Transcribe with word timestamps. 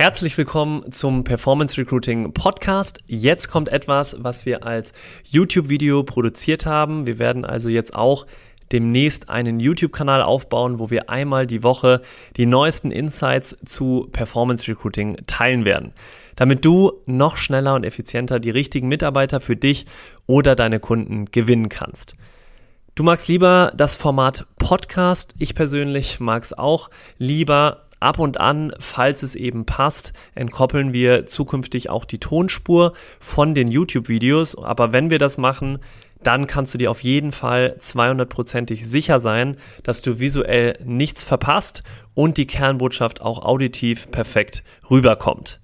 Herzlich 0.00 0.38
willkommen 0.38 0.92
zum 0.92 1.24
Performance 1.24 1.76
Recruiting 1.76 2.32
Podcast. 2.32 3.00
Jetzt 3.08 3.48
kommt 3.48 3.68
etwas, 3.68 4.14
was 4.20 4.46
wir 4.46 4.64
als 4.64 4.92
YouTube-Video 5.24 6.04
produziert 6.04 6.66
haben. 6.66 7.04
Wir 7.04 7.18
werden 7.18 7.44
also 7.44 7.68
jetzt 7.68 7.96
auch 7.96 8.28
demnächst 8.70 9.28
einen 9.28 9.58
YouTube-Kanal 9.58 10.22
aufbauen, 10.22 10.78
wo 10.78 10.90
wir 10.90 11.10
einmal 11.10 11.48
die 11.48 11.64
Woche 11.64 12.00
die 12.36 12.46
neuesten 12.46 12.92
Insights 12.92 13.58
zu 13.64 14.08
Performance 14.12 14.70
Recruiting 14.70 15.16
teilen 15.26 15.64
werden, 15.64 15.92
damit 16.36 16.64
du 16.64 16.92
noch 17.06 17.36
schneller 17.36 17.74
und 17.74 17.82
effizienter 17.82 18.38
die 18.38 18.50
richtigen 18.50 18.86
Mitarbeiter 18.86 19.40
für 19.40 19.56
dich 19.56 19.84
oder 20.28 20.54
deine 20.54 20.78
Kunden 20.78 21.24
gewinnen 21.32 21.68
kannst. 21.68 22.14
Du 22.94 23.02
magst 23.02 23.26
lieber 23.26 23.72
das 23.76 23.96
Format 23.96 24.46
Podcast. 24.60 25.34
Ich 25.38 25.56
persönlich 25.56 26.20
mag 26.20 26.44
es 26.44 26.56
auch 26.56 26.88
lieber 27.18 27.87
Ab 28.00 28.18
und 28.18 28.38
an, 28.38 28.72
falls 28.78 29.22
es 29.22 29.34
eben 29.34 29.64
passt, 29.64 30.12
entkoppeln 30.34 30.92
wir 30.92 31.26
zukünftig 31.26 31.90
auch 31.90 32.04
die 32.04 32.18
Tonspur 32.18 32.92
von 33.18 33.54
den 33.54 33.68
YouTube-Videos. 33.68 34.56
Aber 34.56 34.92
wenn 34.92 35.10
wir 35.10 35.18
das 35.18 35.36
machen, 35.36 35.78
dann 36.22 36.46
kannst 36.46 36.74
du 36.74 36.78
dir 36.78 36.90
auf 36.90 37.02
jeden 37.02 37.32
Fall 37.32 37.76
200%ig 37.78 38.86
sicher 38.86 39.20
sein, 39.20 39.56
dass 39.82 40.02
du 40.02 40.18
visuell 40.18 40.78
nichts 40.84 41.24
verpasst 41.24 41.82
und 42.14 42.36
die 42.36 42.46
Kernbotschaft 42.46 43.20
auch 43.20 43.44
auditiv 43.44 44.10
perfekt 44.10 44.62
rüberkommt. 44.90 45.60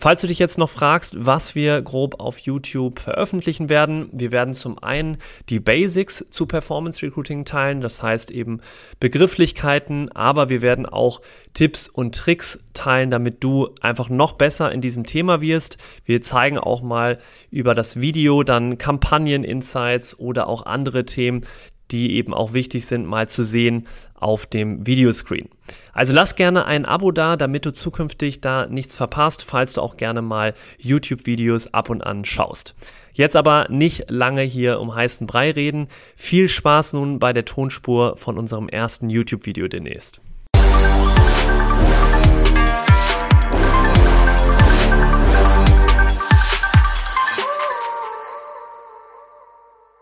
Falls 0.00 0.20
du 0.20 0.28
dich 0.28 0.38
jetzt 0.38 0.58
noch 0.58 0.70
fragst, 0.70 1.16
was 1.18 1.56
wir 1.56 1.82
grob 1.82 2.20
auf 2.20 2.38
YouTube 2.38 3.00
veröffentlichen 3.00 3.68
werden, 3.68 4.08
wir 4.12 4.30
werden 4.30 4.54
zum 4.54 4.80
einen 4.80 5.18
die 5.48 5.58
Basics 5.58 6.24
zu 6.30 6.46
Performance 6.46 7.02
Recruiting 7.02 7.44
teilen, 7.44 7.80
das 7.80 8.00
heißt 8.00 8.30
eben 8.30 8.60
Begrifflichkeiten, 9.00 10.08
aber 10.12 10.50
wir 10.50 10.62
werden 10.62 10.86
auch 10.86 11.20
Tipps 11.52 11.88
und 11.88 12.14
Tricks 12.14 12.60
teilen, 12.74 13.10
damit 13.10 13.42
du 13.42 13.70
einfach 13.80 14.08
noch 14.08 14.34
besser 14.34 14.70
in 14.70 14.80
diesem 14.80 15.02
Thema 15.02 15.40
wirst. 15.40 15.78
Wir 16.04 16.22
zeigen 16.22 16.58
auch 16.58 16.80
mal 16.80 17.18
über 17.50 17.74
das 17.74 18.00
Video 18.00 18.44
dann 18.44 18.78
Kampagnen-Insights 18.78 20.16
oder 20.20 20.46
auch 20.46 20.64
andere 20.64 21.06
Themen, 21.06 21.44
die 21.90 22.14
eben 22.14 22.34
auch 22.34 22.52
wichtig 22.52 22.86
sind, 22.86 23.06
mal 23.06 23.28
zu 23.28 23.42
sehen 23.42 23.86
auf 24.14 24.46
dem 24.46 24.86
Videoscreen. 24.86 25.48
Also 25.92 26.12
lass 26.12 26.36
gerne 26.36 26.66
ein 26.66 26.84
Abo 26.84 27.12
da, 27.12 27.36
damit 27.36 27.66
du 27.66 27.72
zukünftig 27.72 28.40
da 28.40 28.66
nichts 28.66 28.96
verpasst, 28.96 29.42
falls 29.42 29.74
du 29.74 29.82
auch 29.82 29.96
gerne 29.96 30.22
mal 30.22 30.54
YouTube-Videos 30.78 31.72
ab 31.74 31.90
und 31.90 32.02
an 32.02 32.24
schaust. 32.24 32.74
Jetzt 33.12 33.36
aber 33.36 33.66
nicht 33.68 34.10
lange 34.10 34.42
hier 34.42 34.80
um 34.80 34.94
heißen 34.94 35.26
Brei 35.26 35.50
reden. 35.50 35.88
Viel 36.16 36.48
Spaß 36.48 36.92
nun 36.92 37.18
bei 37.18 37.32
der 37.32 37.44
Tonspur 37.44 38.16
von 38.16 38.38
unserem 38.38 38.68
ersten 38.68 39.10
YouTube-Video 39.10 39.66
demnächst. 39.66 40.20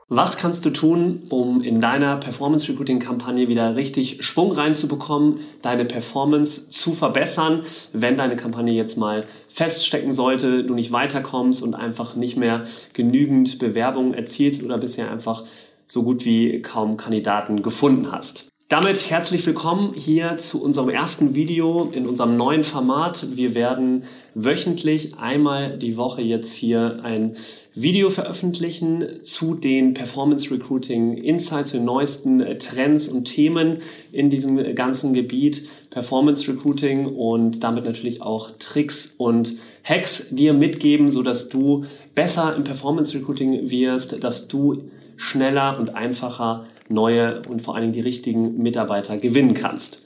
Was 0.08 0.36
kannst 0.36 0.64
du 0.64 0.70
tun, 0.70 1.24
um 1.30 1.60
in 1.60 1.80
deiner 1.80 2.18
Performance 2.18 2.68
Recruiting 2.68 3.00
Kampagne 3.00 3.48
wieder 3.48 3.74
richtig 3.74 4.24
Schwung 4.24 4.52
reinzubekommen, 4.52 5.40
deine 5.62 5.84
Performance 5.84 6.68
zu 6.68 6.92
verbessern, 6.92 7.64
wenn 7.92 8.16
deine 8.16 8.36
Kampagne 8.36 8.72
jetzt 8.72 8.96
mal 8.96 9.26
feststecken 9.48 10.12
sollte, 10.12 10.62
du 10.62 10.74
nicht 10.74 10.92
weiterkommst 10.92 11.60
und 11.60 11.74
einfach 11.74 12.14
nicht 12.14 12.36
mehr 12.36 12.62
genügend 12.92 13.58
Bewerbungen 13.58 14.14
erzielst 14.14 14.62
oder 14.62 14.78
bisher 14.78 15.10
einfach 15.10 15.42
so 15.88 16.04
gut 16.04 16.24
wie 16.24 16.62
kaum 16.62 16.96
Kandidaten 16.96 17.62
gefunden 17.62 18.12
hast? 18.12 18.46
Damit 18.68 19.10
herzlich 19.10 19.46
willkommen 19.46 19.94
hier 19.94 20.38
zu 20.38 20.60
unserem 20.60 20.88
ersten 20.88 21.36
Video 21.36 21.88
in 21.92 22.04
unserem 22.04 22.36
neuen 22.36 22.64
Format. 22.64 23.36
Wir 23.36 23.54
werden 23.54 24.02
wöchentlich 24.34 25.16
einmal 25.18 25.78
die 25.78 25.96
Woche 25.96 26.20
jetzt 26.20 26.52
hier 26.52 26.98
ein 27.04 27.36
Video 27.76 28.10
veröffentlichen 28.10 29.22
zu 29.22 29.54
den 29.54 29.94
Performance 29.94 30.50
Recruiting 30.50 31.16
Insights, 31.16 31.70
den 31.70 31.84
neuesten 31.84 32.40
Trends 32.58 33.06
und 33.06 33.26
Themen 33.26 33.82
in 34.10 34.30
diesem 34.30 34.74
ganzen 34.74 35.14
Gebiet 35.14 35.68
Performance 35.90 36.50
Recruiting 36.50 37.06
und 37.06 37.62
damit 37.62 37.84
natürlich 37.84 38.20
auch 38.20 38.50
Tricks 38.58 39.14
und 39.16 39.54
Hacks 39.84 40.26
dir 40.30 40.52
mitgeben, 40.54 41.08
so 41.08 41.22
dass 41.22 41.48
du 41.48 41.84
besser 42.16 42.56
im 42.56 42.64
Performance 42.64 43.16
Recruiting 43.16 43.70
wirst, 43.70 44.24
dass 44.24 44.48
du 44.48 44.90
schneller 45.16 45.78
und 45.78 45.96
einfacher 45.96 46.66
neue 46.88 47.42
und 47.48 47.62
vor 47.62 47.74
allen 47.74 47.82
Dingen 47.82 47.92
die 47.94 48.00
richtigen 48.00 48.58
Mitarbeiter 48.58 49.16
gewinnen 49.16 49.54
kannst. 49.54 50.02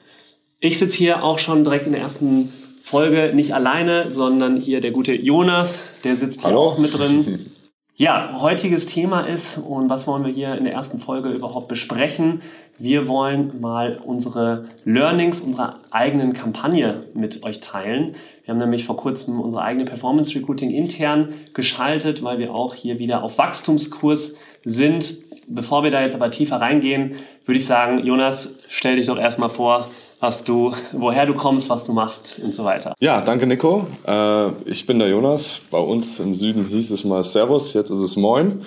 Ich 0.59 0.79
sitze 0.79 0.97
hier 0.97 1.25
auch 1.25 1.39
schon 1.39 1.65
direkt 1.65 1.87
in 1.87 1.93
der 1.93 2.01
ersten 2.01 2.53
Folge 2.83 3.33
nicht 3.35 3.55
alleine, 3.55 4.11
sondern 4.11 4.61
hier 4.61 4.81
der 4.81 4.91
gute 4.91 5.15
Jonas, 5.15 5.79
der 6.05 6.17
sitzt 6.17 6.41
hier 6.41 6.51
Hallo. 6.51 6.61
auch 6.61 6.79
mit 6.79 6.97
drin. 6.97 7.47
Ja, 8.01 8.41
heutiges 8.41 8.87
Thema 8.87 9.27
ist, 9.27 9.59
und 9.59 9.91
was 9.91 10.07
wollen 10.07 10.25
wir 10.25 10.33
hier 10.33 10.55
in 10.55 10.65
der 10.65 10.73
ersten 10.73 11.01
Folge 11.01 11.29
überhaupt 11.29 11.69
besprechen? 11.69 12.41
Wir 12.79 13.07
wollen 13.09 13.61
mal 13.61 14.01
unsere 14.03 14.71
Learnings 14.87 15.43
unserer 15.43 15.81
eigenen 15.91 16.33
Kampagne 16.33 17.05
mit 17.13 17.43
euch 17.43 17.61
teilen. 17.61 18.15
Wir 18.43 18.55
haben 18.55 18.59
nämlich 18.59 18.87
vor 18.87 18.97
kurzem 18.97 19.39
unsere 19.39 19.65
eigene 19.65 19.85
Performance 19.85 20.35
Recruiting 20.35 20.71
intern 20.71 21.35
geschaltet, 21.53 22.23
weil 22.23 22.39
wir 22.39 22.55
auch 22.55 22.75
hier 22.75 22.99
wieder 22.99 23.23
auf 23.23 23.37
Wachstumskurs 23.37 24.35
sind 24.65 25.19
bevor 25.51 25.83
wir 25.83 25.91
da 25.91 26.03
jetzt 26.03 26.15
aber 26.15 26.31
tiefer 26.31 26.57
reingehen, 26.57 27.17
würde 27.45 27.59
ich 27.59 27.67
sagen, 27.67 28.05
Jonas, 28.05 28.55
stell 28.69 28.97
dich 28.97 29.07
doch 29.07 29.19
erstmal 29.19 29.51
vor, 29.51 29.89
was 30.21 30.45
du, 30.45 30.73
woher 30.93 31.27
du 31.27 31.35
kommst, 31.35 31.71
was 31.71 31.85
du 31.85 31.93
machst 31.93 32.41
und 32.43 32.55
so 32.55 32.65
weiter. 32.65 32.95
Ja, 33.01 33.23
danke 33.23 33.47
Nico. 33.47 33.87
Äh, 34.07 34.51
ich 34.67 34.87
bin 34.87 34.99
der 34.99 35.09
Jonas. 35.09 35.61
Bei 35.71 35.79
uns 35.79 36.21
im 36.21 36.35
Süden 36.35 36.67
hieß 36.67 36.91
es 36.91 37.05
mal 37.05 37.25
Servus, 37.25 37.73
jetzt 37.73 37.91
ist 37.91 38.01
es 38.01 38.17
Moin. 38.17 38.67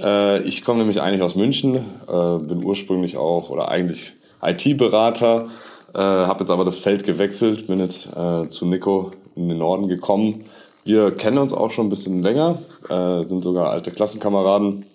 Äh, 0.00 0.42
ich 0.42 0.64
komme 0.64 0.78
nämlich 0.78 1.00
eigentlich 1.00 1.22
aus 1.22 1.34
München, 1.34 1.76
äh, 1.76 2.38
bin 2.38 2.64
ursprünglich 2.64 3.16
auch 3.16 3.50
oder 3.50 3.68
eigentlich 3.68 4.14
IT-Berater, 4.42 5.48
habe 5.94 6.40
jetzt 6.40 6.50
aber 6.50 6.64
das 6.64 6.78
Feld 6.78 7.04
gewechselt, 7.04 7.68
bin 7.68 7.78
jetzt 7.78 8.08
zu 8.48 8.64
Nico 8.64 9.12
in 9.36 9.48
den 9.48 9.58
Norden 9.58 9.86
gekommen. 9.86 10.46
Wir 10.84 11.12
kennen 11.12 11.38
uns 11.38 11.52
auch 11.52 11.70
schon 11.70 11.86
ein 11.86 11.90
bisschen 11.90 12.22
länger, 12.22 12.58
sind 12.88 13.44
sogar 13.44 13.70
alte 13.70 13.92
Klassenkameraden 13.92 14.86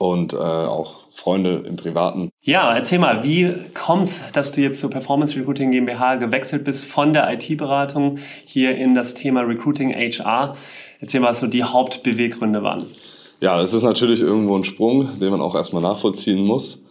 und 0.00 0.32
äh, 0.32 0.36
auch 0.38 1.00
Freunde 1.10 1.62
im 1.66 1.76
Privaten. 1.76 2.30
Ja, 2.40 2.74
erzähl 2.74 2.98
mal, 2.98 3.22
wie 3.22 3.52
kommt's, 3.74 4.22
dass 4.32 4.50
du 4.50 4.62
jetzt 4.62 4.80
zur 4.80 4.88
Performance 4.88 5.36
Recruiting 5.36 5.72
GmbH 5.72 6.16
gewechselt 6.16 6.64
bist 6.64 6.86
von 6.86 7.12
der 7.12 7.30
IT-Beratung 7.30 8.16
hier 8.46 8.74
in 8.76 8.94
das 8.94 9.12
Thema 9.12 9.42
Recruiting 9.42 9.92
HR? 9.92 10.56
Erzähl 11.00 11.20
mal, 11.20 11.28
was 11.28 11.40
so 11.40 11.46
die 11.46 11.64
Hauptbeweggründe 11.64 12.62
waren. 12.62 12.86
Ja, 13.42 13.60
es 13.60 13.74
ist 13.74 13.82
natürlich 13.82 14.22
irgendwo 14.22 14.56
ein 14.56 14.64
Sprung, 14.64 15.20
den 15.20 15.30
man 15.30 15.42
auch 15.42 15.54
erstmal 15.54 15.82
nachvollziehen 15.82 16.46
muss. 16.46 16.82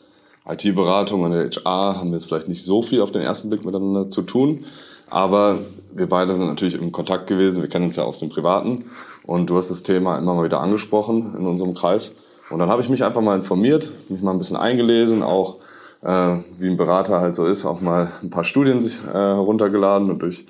IT-Beratung 0.48 1.24
und 1.24 1.34
HR 1.34 1.98
haben 1.98 2.14
jetzt 2.14 2.28
vielleicht 2.28 2.48
nicht 2.48 2.64
so 2.64 2.84
viel 2.84 3.02
auf 3.02 3.10
den 3.10 3.24
ersten 3.24 3.50
Blick 3.50 3.66
miteinander 3.66 4.10
zu 4.10 4.22
tun, 4.22 4.66
aber 5.10 5.62
wir 5.94 6.08
beide 6.08 6.36
sind 6.36 6.46
natürlich 6.46 6.76
im 6.76 6.92
Kontakt 6.92 7.26
gewesen. 7.26 7.64
Wir 7.64 7.70
kennen 7.70 7.86
uns 7.86 7.96
ja 7.96 8.04
aus 8.04 8.20
dem 8.20 8.30
Privaten 8.30 8.86
und 9.24 9.50
du 9.50 9.58
hast 9.58 9.72
das 9.72 9.82
Thema 9.82 10.20
immer 10.20 10.36
mal 10.36 10.46
wieder 10.46 10.60
angesprochen 10.60 11.34
in 11.36 11.48
unserem 11.48 11.74
Kreis. 11.74 12.14
Und 12.50 12.60
dann 12.60 12.70
habe 12.70 12.82
ich 12.82 12.90
mich 12.90 13.04
einfach 13.04 13.22
mal 13.22 13.38
informiert, 13.38 13.92
mich 14.10 14.22
mal 14.22 14.32
ein 14.32 14.40
bisschen 14.40 14.58
eingelesen, 14.58 15.24
auch 15.24 15.60
äh, 16.02 16.38
wie 16.58 16.70
ein 16.70 16.78
Berater 16.78 17.22
halt 17.22 17.36
so 17.36 17.46
ist, 17.46 17.66
auch 17.66 17.82
mal 17.82 18.12
ein 18.24 18.30
paar 18.30 18.44
Studien 18.44 18.82
sich 18.82 19.00
äh, 19.04 19.14
heruntergeladen 19.14 20.10
und 20.10 20.20
durch 20.20 20.46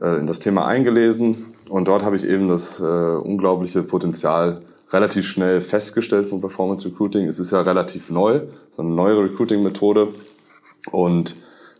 äh, 0.00 0.18
in 0.18 0.26
das 0.26 0.38
Thema 0.38 0.66
eingelesen. 0.66 1.54
Und 1.68 1.88
dort 1.88 2.04
habe 2.04 2.16
ich 2.16 2.24
eben 2.24 2.48
das 2.48 2.80
äh, 2.80 2.84
unglaubliche 2.84 3.82
Potenzial 3.82 4.60
relativ 4.92 5.26
schnell 5.26 5.60
festgestellt 5.60 6.28
von 6.28 6.40
Performance 6.40 6.86
Recruiting. 6.86 7.26
Es 7.28 7.38
ist 7.38 7.52
ja 7.52 7.60
relativ 7.60 8.10
neu, 8.10 8.42
ist 8.68 8.80
eine 8.80 8.90
neue 8.90 9.22
Recruiting-Methode 9.22 10.08
und 10.90 11.36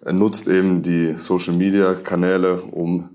nutzt 0.09 0.47
eben 0.49 0.83
die 0.83 1.15
Social-Media-Kanäle, 1.15 2.63
um 2.71 3.11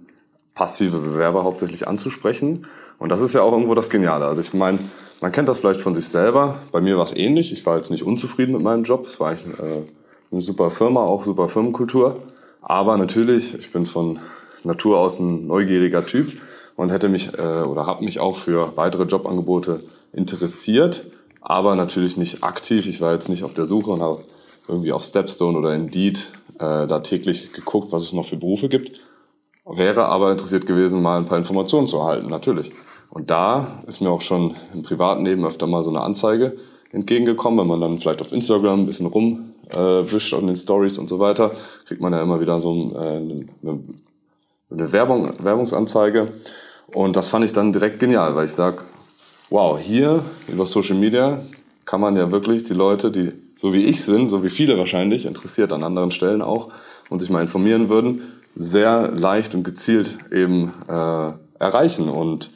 passive 0.56 0.98
Bewerber 0.98 1.44
hauptsächlich 1.44 1.88
anzusprechen. 1.88 2.66
Und 2.98 3.10
das 3.10 3.22
ist 3.22 3.34
ja 3.34 3.42
auch 3.42 3.52
irgendwo 3.52 3.76
das 3.76 3.90
Geniale. 3.90 4.26
Also 4.26 4.42
ich 4.42 4.54
meine, 4.54 4.80
man 5.22 5.32
kennt 5.32 5.50
das 5.50 5.60
vielleicht 5.60 5.82
von 5.82 5.94
sich 5.94 6.08
selber. 6.08 6.56
Bei 6.72 6.82
mir 6.82 6.98
war 6.98 7.04
es 7.04 7.16
ähnlich. 7.16 7.52
Ich 7.52 7.66
war 7.66 7.78
jetzt 7.78 7.92
nicht 7.92 8.04
unzufrieden 8.04 8.54
mit 8.54 8.62
meinem 8.62 8.84
Job. 8.84 9.06
Es 9.06 9.20
war 9.20 9.30
eigentlich 9.32 9.60
äh, 9.60 9.84
eine 10.32 10.42
super 10.42 10.72
Firma, 10.72 11.04
auch 11.04 11.26
super 11.26 11.50
Firmenkultur. 11.50 12.24
Aber 12.62 12.98
natürlich, 12.98 13.54
ich 13.54 13.72
bin 13.72 13.86
von 13.86 14.20
Natur 14.64 14.98
aus 14.98 15.20
ein 15.20 15.46
neugieriger 15.46 16.06
Typ 16.06 16.32
und 16.76 16.90
hätte 16.90 17.10
mich 17.10 17.34
äh, 17.38 17.62
oder 17.62 17.86
habe 17.86 18.04
mich 18.04 18.20
auch 18.20 18.38
für 18.38 18.76
weitere 18.76 19.04
Jobangebote 19.04 19.82
interessiert. 20.14 21.06
aber 21.42 21.76
natürlich 21.76 22.18
nicht 22.18 22.44
aktiv. 22.44 22.88
Ich 22.88 23.02
war 23.02 23.14
jetzt 23.14 23.30
nicht 23.30 23.44
auf 23.44 23.54
der 23.54 23.68
Suche 23.68 23.92
und 23.92 24.02
habe 24.02 24.24
irgendwie 24.68 24.92
auf 24.92 25.04
Stepstone 25.04 25.58
oder 25.58 25.76
Indeed 25.76 26.32
äh, 26.56 26.88
da 26.88 27.00
täglich 27.02 27.54
geguckt, 27.54 27.92
was 27.92 28.02
es 28.02 28.14
noch 28.14 28.26
für 28.26 28.38
Berufe 28.38 28.68
gibt. 28.68 29.00
Wäre 29.66 30.06
aber 30.06 30.32
interessiert 30.32 30.68
gewesen, 30.68 31.02
mal 31.02 31.18
ein 31.18 31.26
paar 31.26 31.40
Informationen 31.40 31.88
zu 31.88 31.98
erhalten, 31.98 32.28
natürlich. 32.28 32.72
Und 33.10 33.32
da 33.32 33.84
ist 33.88 34.00
mir 34.00 34.10
auch 34.10 34.22
schon 34.22 34.56
im 34.74 34.84
privaten 34.84 35.26
Leben 35.26 35.46
öfter 35.46 35.68
mal 35.68 35.84
so 35.84 35.90
eine 35.90 36.02
Anzeige 36.02 36.56
entgegengekommen, 36.92 37.60
wenn 37.60 37.68
man 37.68 37.82
dann 37.82 38.00
vielleicht 38.00 38.22
auf 38.22 38.32
Instagram 38.32 38.82
ein 38.82 38.86
bisschen 38.86 39.08
rumwischt 39.08 40.34
äh, 40.34 40.36
an 40.36 40.48
den 40.48 40.56
Stories 40.56 40.98
und 40.98 41.10
so 41.10 41.20
weiter, 41.20 41.52
kriegt 41.86 42.00
man 42.00 42.14
ja 42.14 42.22
immer 42.22 42.40
wieder 42.40 42.62
so 42.62 42.72
ein, 42.72 42.96
äh, 42.96 43.68
eine, 43.68 43.80
eine 44.72 44.92
Werbung, 44.92 45.34
Werbungsanzeige. 45.44 46.34
Und 46.94 47.16
das 47.16 47.28
fand 47.28 47.44
ich 47.44 47.52
dann 47.52 47.74
direkt 47.74 48.00
genial, 48.00 48.36
weil 48.36 48.46
ich 48.46 48.54
sage, 48.54 48.84
wow, 49.50 49.78
hier 49.80 50.24
über 50.48 50.66
Social 50.66 50.96
Media 50.96 51.42
kann 51.86 52.02
man 52.02 52.16
ja 52.16 52.32
wirklich 52.32 52.64
die 52.64 52.74
Leute, 52.74 53.12
die 53.12 53.34
so 53.56 53.74
wie 53.74 53.86
ich 53.86 54.04
sind, 54.04 54.30
so 54.30 54.44
wie 54.44 54.50
viele 54.50 54.78
wahrscheinlich, 54.78 55.26
interessiert 55.26 55.72
an 55.72 55.84
anderen 55.84 56.12
Stellen 56.12 56.42
auch 56.42 56.70
und 57.10 57.20
sich 57.20 57.30
mal 57.30 57.42
informieren 57.42 57.90
würden, 57.90 58.22
sehr 58.56 59.12
leicht 59.12 59.54
und 59.56 59.64
gezielt 59.64 60.18
eben 60.32 60.74
äh, 60.88 61.34
erreichen. 61.60 62.10
Und 62.10 62.52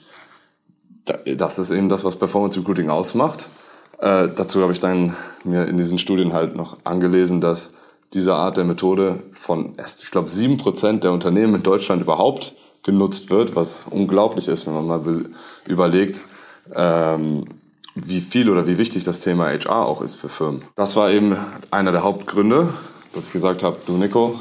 das 1.25 1.59
ist 1.59 1.71
eben 1.71 1.89
das, 1.89 2.03
was 2.03 2.15
Performance 2.15 2.59
Recruiting 2.59 2.89
ausmacht. 2.89 3.49
Äh, 3.99 4.29
dazu 4.33 4.61
habe 4.61 4.71
ich 4.71 4.79
dann 4.79 5.15
mir 5.43 5.67
in 5.67 5.77
diesen 5.77 5.99
Studien 5.99 6.33
halt 6.33 6.55
noch 6.55 6.77
angelesen, 6.83 7.41
dass 7.41 7.71
diese 8.13 8.33
Art 8.33 8.57
der 8.57 8.63
Methode 8.63 9.23
von 9.31 9.75
erst, 9.77 10.03
ich 10.03 10.11
glaube, 10.11 10.29
sieben 10.29 10.57
Prozent 10.57 11.03
der 11.03 11.11
Unternehmen 11.11 11.55
in 11.55 11.63
Deutschland 11.63 12.01
überhaupt 12.01 12.55
genutzt 12.83 13.29
wird, 13.29 13.55
was 13.55 13.85
unglaublich 13.89 14.47
ist, 14.47 14.65
wenn 14.65 14.73
man 14.73 14.87
mal 14.87 15.29
überlegt, 15.67 16.23
ähm, 16.73 17.45
wie 17.95 18.21
viel 18.21 18.49
oder 18.49 18.65
wie 18.67 18.77
wichtig 18.77 19.03
das 19.03 19.19
Thema 19.19 19.49
HR 19.49 19.85
auch 19.85 20.01
ist 20.01 20.15
für 20.15 20.29
Firmen. 20.29 20.63
Das 20.75 20.95
war 20.95 21.11
eben 21.11 21.35
einer 21.71 21.91
der 21.91 22.03
Hauptgründe, 22.03 22.73
dass 23.13 23.27
ich 23.27 23.33
gesagt 23.33 23.63
habe, 23.63 23.77
du 23.85 23.97
Nico, 23.97 24.39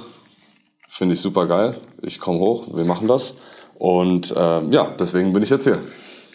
finde 0.88 1.14
ich 1.14 1.20
super 1.20 1.46
geil, 1.46 1.76
ich 2.02 2.19
komme 2.19 2.40
hoch, 2.40 2.67
wir 2.75 2.85
machen 2.85 3.06
das. 3.06 3.35
Und 3.79 4.32
äh, 4.32 4.64
ja, 4.70 4.94
deswegen 4.99 5.32
bin 5.32 5.43
ich 5.43 5.50
jetzt 5.50 5.64
hier. 5.64 5.79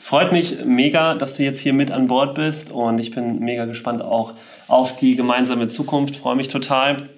Freut 0.02 0.32
mich 0.32 0.64
mega, 0.66 1.16
dass 1.16 1.36
du 1.36 1.44
jetzt 1.44 1.60
hier 1.60 1.74
mit 1.74 1.92
an 1.92 2.08
Bord 2.08 2.36
bist 2.36 2.72
und 2.72 3.00
ich 3.00 3.12
bin 3.12 3.40
mega 3.40 3.66
gespannt 3.66 4.02
auch 4.02 4.34
auf 4.68 4.96
die 4.96 5.16
gemeinsame 5.16 5.68
Zukunft. 5.68 6.16
Freue 6.16 6.36
mich 6.36 6.50
total. 6.50 7.10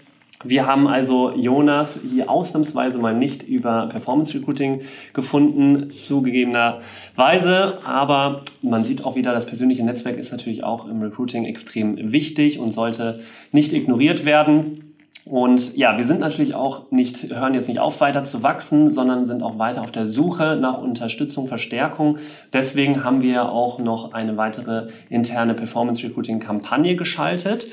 Wir 0.43 0.67
haben 0.67 0.87
also 0.87 1.31
Jonas 1.31 1.99
hier 2.07 2.29
ausnahmsweise 2.29 2.99
mal 2.99 3.15
nicht 3.15 3.41
über 3.43 3.87
Performance 3.87 4.35
Recruiting 4.35 4.81
gefunden, 5.13 5.89
zugegebenerweise. 5.89 7.79
Aber 7.83 8.43
man 8.61 8.83
sieht 8.83 9.03
auch 9.03 9.15
wieder, 9.15 9.33
das 9.33 9.47
persönliche 9.47 9.83
Netzwerk 9.83 10.17
ist 10.17 10.31
natürlich 10.31 10.63
auch 10.63 10.87
im 10.87 11.01
Recruiting 11.01 11.45
extrem 11.45 12.11
wichtig 12.11 12.59
und 12.59 12.73
sollte 12.73 13.21
nicht 13.51 13.73
ignoriert 13.73 14.25
werden. 14.25 14.94
Und 15.25 15.75
ja, 15.75 15.97
wir 15.97 16.05
sind 16.05 16.19
natürlich 16.19 16.53
auch 16.53 16.91
nicht, 16.91 17.33
hören 17.33 17.55
jetzt 17.55 17.67
nicht 17.67 17.79
auf, 17.79 17.99
weiter 17.99 18.23
zu 18.23 18.43
wachsen, 18.43 18.91
sondern 18.91 19.25
sind 19.25 19.41
auch 19.41 19.57
weiter 19.57 19.81
auf 19.81 19.91
der 19.91 20.05
Suche 20.05 20.55
nach 20.55 20.77
Unterstützung, 20.77 21.47
Verstärkung. 21.47 22.19
Deswegen 22.53 23.03
haben 23.03 23.23
wir 23.23 23.49
auch 23.49 23.79
noch 23.79 24.13
eine 24.13 24.37
weitere 24.37 24.89
interne 25.09 25.55
Performance 25.55 26.05
Recruiting 26.05 26.39
Kampagne 26.39 26.95
geschaltet. 26.95 27.65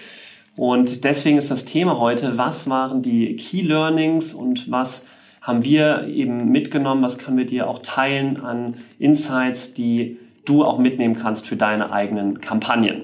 Und 0.56 1.04
deswegen 1.04 1.36
ist 1.36 1.50
das 1.50 1.66
Thema 1.66 1.98
heute, 1.98 2.38
was 2.38 2.70
waren 2.70 3.02
die 3.02 3.36
Key 3.36 3.60
Learnings 3.60 4.32
und 4.32 4.70
was 4.70 5.04
haben 5.42 5.62
wir 5.62 6.06
eben 6.06 6.50
mitgenommen, 6.50 7.02
was 7.02 7.18
können 7.18 7.36
wir 7.36 7.46
dir 7.46 7.68
auch 7.68 7.80
teilen 7.80 8.42
an 8.42 8.76
Insights, 8.98 9.74
die 9.74 10.18
du 10.46 10.64
auch 10.64 10.78
mitnehmen 10.78 11.16
kannst 11.16 11.46
für 11.46 11.56
deine 11.56 11.92
eigenen 11.92 12.40
Kampagnen. 12.40 13.02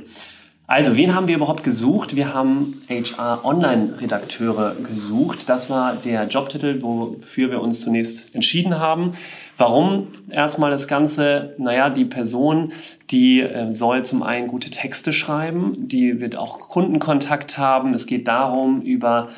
Also, 0.70 0.98
wen 0.98 1.14
haben 1.14 1.28
wir 1.28 1.36
überhaupt 1.36 1.64
gesucht? 1.64 2.14
Wir 2.14 2.34
haben 2.34 2.82
HR 2.90 3.42
Online-Redakteure 3.42 4.74
gesucht. 4.74 5.48
Das 5.48 5.70
war 5.70 5.94
der 5.94 6.26
Jobtitel, 6.26 6.82
wofür 6.82 7.50
wir 7.50 7.62
uns 7.62 7.80
zunächst 7.80 8.34
entschieden 8.34 8.78
haben. 8.78 9.14
Warum 9.56 10.08
erstmal 10.28 10.70
das 10.70 10.86
Ganze? 10.86 11.54
Naja, 11.56 11.88
die 11.88 12.04
Person, 12.04 12.74
die 13.08 13.40
äh, 13.40 13.72
soll 13.72 14.04
zum 14.04 14.22
einen 14.22 14.48
gute 14.48 14.68
Texte 14.68 15.14
schreiben, 15.14 15.88
die 15.88 16.20
wird 16.20 16.36
auch 16.36 16.58
Kundenkontakt 16.58 17.56
haben. 17.56 17.94
Es 17.94 18.04
geht 18.04 18.28
darum, 18.28 18.82
über 18.82 19.28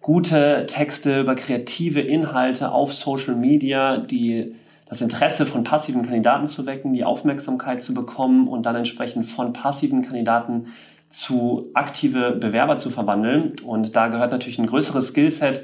gute 0.00 0.64
Texte, 0.66 1.20
über 1.20 1.34
kreative 1.34 2.00
Inhalte 2.00 2.72
auf 2.72 2.94
Social 2.94 3.34
Media, 3.34 3.98
die 3.98 4.54
das 4.88 5.02
Interesse 5.02 5.44
von 5.46 5.64
passiven 5.64 6.02
Kandidaten 6.02 6.46
zu 6.46 6.66
wecken, 6.66 6.92
die 6.94 7.04
Aufmerksamkeit 7.04 7.82
zu 7.82 7.92
bekommen 7.92 8.48
und 8.48 8.64
dann 8.64 8.76
entsprechend 8.76 9.26
von 9.26 9.52
passiven 9.52 10.02
Kandidaten 10.02 10.66
zu 11.08 11.70
aktive 11.74 12.32
Bewerber 12.32 12.78
zu 12.78 12.90
verwandeln. 12.90 13.52
Und 13.64 13.96
da 13.96 14.08
gehört 14.08 14.32
natürlich 14.32 14.58
ein 14.58 14.66
größeres 14.66 15.08
Skillset 15.08 15.62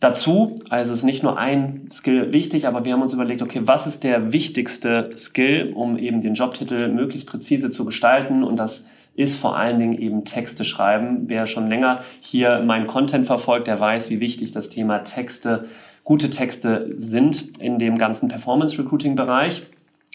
dazu. 0.00 0.56
Also 0.68 0.92
ist 0.92 1.04
nicht 1.04 1.22
nur 1.22 1.38
ein 1.38 1.88
Skill 1.90 2.32
wichtig, 2.32 2.66
aber 2.66 2.84
wir 2.84 2.92
haben 2.92 3.02
uns 3.02 3.14
überlegt, 3.14 3.42
okay, 3.42 3.62
was 3.64 3.86
ist 3.86 4.04
der 4.04 4.32
wichtigste 4.32 5.10
Skill, 5.16 5.72
um 5.74 5.96
eben 5.96 6.20
den 6.20 6.34
Jobtitel 6.34 6.88
möglichst 6.88 7.28
präzise 7.28 7.70
zu 7.70 7.84
gestalten 7.84 8.42
und 8.42 8.56
das 8.56 8.86
ist 9.14 9.36
vor 9.36 9.56
allen 9.56 9.78
Dingen 9.78 9.98
eben 9.98 10.24
Texte 10.24 10.64
schreiben. 10.64 11.24
Wer 11.26 11.46
schon 11.46 11.68
länger 11.68 12.00
hier 12.20 12.60
meinen 12.60 12.86
Content 12.86 13.26
verfolgt, 13.26 13.66
der 13.66 13.78
weiß, 13.78 14.08
wie 14.08 14.20
wichtig 14.20 14.52
das 14.52 14.70
Thema 14.70 15.00
Texte 15.00 15.66
gute 16.04 16.30
Texte 16.30 16.92
sind 16.96 17.58
in 17.60 17.78
dem 17.78 17.98
ganzen 17.98 18.28
Performance 18.28 18.78
Recruiting 18.78 19.14
Bereich. 19.14 19.62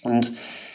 Und 0.04 0.32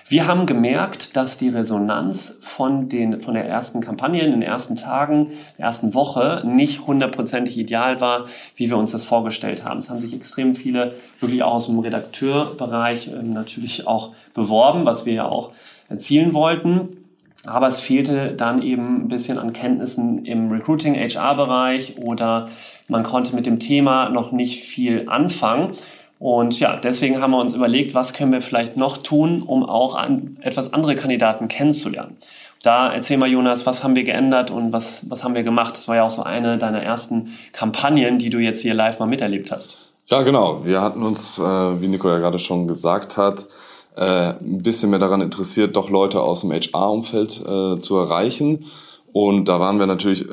wir 0.09 0.27
haben 0.27 0.47
gemerkt, 0.47 1.17
dass 1.17 1.39
die 1.39 1.49
Resonanz 1.49 2.39
von, 2.43 2.89
den, 2.89 3.23
von 3.23 3.35
der 3.35 3.47
ersten 3.47 3.81
Kampagne 3.81 4.23
in 4.23 4.31
den 4.31 4.43
ersten 4.43 4.77
Tagen, 4.77 5.31
der 5.57 5.67
ersten 5.67 5.95
Woche 5.95 6.43
nicht 6.45 6.87
hundertprozentig 6.87 7.57
ideal 7.57 8.01
war, 8.01 8.27
wie 8.57 8.69
wir 8.69 8.77
uns 8.77 8.91
das 8.91 9.05
vorgestellt 9.05 9.65
haben. 9.65 9.79
Es 9.79 9.89
haben 9.89 10.01
sich 10.01 10.13
extrem 10.13 10.55
viele 10.55 10.97
wirklich 11.21 11.43
auch 11.43 11.55
aus 11.55 11.67
dem 11.67 11.79
Redakteurbereich 11.79 13.09
äh, 13.09 13.23
natürlich 13.23 13.87
auch 13.87 14.11
beworben, 14.35 14.85
was 14.85 15.07
wir 15.07 15.15
ja 15.15 15.25
auch 15.25 15.53
erzielen 15.89 16.35
wollten. 16.35 17.02
Aber 17.45 17.67
es 17.67 17.81
fehlte 17.81 18.33
dann 18.33 18.63
eben 18.63 19.05
ein 19.05 19.09
bisschen 19.09 19.39
an 19.39 19.53
Kenntnissen 19.53 20.25
im 20.25 20.51
Recruiting, 20.51 20.95
HR-Bereich 20.95 21.99
oder 21.99 22.49
man 22.89 23.03
konnte 23.03 23.35
mit 23.35 23.47
dem 23.47 23.59
Thema 23.59 24.09
noch 24.09 24.31
nicht 24.33 24.63
viel 24.65 25.09
anfangen. 25.09 25.73
Und 26.21 26.61
ja, 26.61 26.77
deswegen 26.77 27.21
haben 27.21 27.33
wir 27.33 27.41
uns 27.41 27.53
überlegt, 27.53 27.97
was 27.97 28.13
können 28.13 28.31
wir 28.31 28.43
vielleicht 28.43 28.77
noch 28.77 28.97
tun, 28.97 29.43
um 29.43 29.65
auch 29.65 29.97
an 29.97 30.37
etwas 30.41 30.73
andere 30.73 30.95
Kandidaten 30.95 31.49
kennenzulernen. 31.49 32.17
Da 32.63 32.93
erzähl 32.93 33.17
mal, 33.17 33.29
Jonas, 33.29 33.67
was 33.67 33.83
haben 33.83 33.97
wir 33.97 34.05
geändert 34.05 34.53
und 34.53 34.73
was, 34.73 35.11
was 35.11 35.25
haben 35.25 35.35
wir 35.35 35.43
gemacht? 35.43 35.77
Das 35.77 35.89
war 35.89 35.97
ja 35.97 36.05
auch 36.05 36.13
so 36.13 36.23
eine 36.23 36.59
deiner 36.59 36.81
ersten 36.81 37.37
Kampagnen, 37.53 38.19
die 38.19 38.31
du 38.31 38.39
jetzt 38.39 38.63
hier 38.63 38.73
live 38.73 39.01
mal 39.01 39.07
miterlebt 39.07 39.51
hast. 39.51 39.91
Ja, 40.07 40.23
genau. 40.23 40.65
Wir 40.65 40.81
hatten 40.81 41.03
uns, 41.03 41.41
äh, 41.41 41.43
wie 41.43 41.89
Nico 41.89 42.09
ja 42.09 42.19
gerade 42.19 42.39
schon 42.39 42.69
gesagt 42.69 43.17
hat, 43.17 43.49
äh, 43.97 44.35
ein 44.41 44.63
bisschen 44.63 44.91
mehr 44.91 44.99
daran 44.99 45.21
interessiert, 45.21 45.77
doch 45.77 45.91
Leute 45.91 46.21
aus 46.21 46.41
dem 46.41 46.53
HR-Umfeld 46.53 47.41
äh, 47.41 47.79
zu 47.81 47.97
erreichen. 47.97 48.67
Und 49.13 49.49
da 49.49 49.61
waren 49.61 49.79
wir 49.79 49.87
natürlich, 49.87 50.27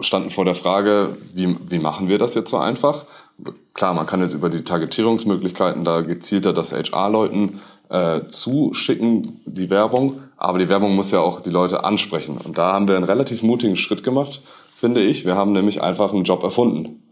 standen 0.00 0.30
vor 0.30 0.44
der 0.44 0.54
Frage, 0.54 1.16
wie, 1.34 1.56
wie 1.68 1.78
machen 1.78 2.08
wir 2.08 2.18
das 2.18 2.34
jetzt 2.34 2.50
so 2.50 2.58
einfach? 2.58 3.04
Klar, 3.74 3.94
man 3.94 4.06
kann 4.06 4.20
jetzt 4.20 4.34
über 4.34 4.48
die 4.48 4.64
Targetierungsmöglichkeiten 4.64 5.84
da 5.84 6.00
gezielter 6.00 6.52
das 6.52 6.72
HR-Leuten 6.72 7.60
äh, 7.90 8.20
zuschicken, 8.28 9.40
die 9.44 9.70
Werbung. 9.70 10.20
Aber 10.36 10.58
die 10.58 10.68
Werbung 10.68 10.94
muss 10.94 11.10
ja 11.10 11.20
auch 11.20 11.40
die 11.40 11.50
Leute 11.50 11.84
ansprechen. 11.84 12.38
Und 12.38 12.58
da 12.58 12.72
haben 12.72 12.88
wir 12.88 12.96
einen 12.96 13.04
relativ 13.04 13.42
mutigen 13.42 13.76
Schritt 13.76 14.02
gemacht, 14.02 14.42
finde 14.74 15.00
ich. 15.00 15.24
Wir 15.24 15.36
haben 15.36 15.52
nämlich 15.52 15.82
einfach 15.82 16.12
einen 16.12 16.24
Job 16.24 16.42
erfunden 16.42 17.03